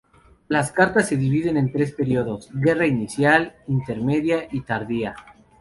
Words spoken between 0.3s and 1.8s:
Las cartas se dividen en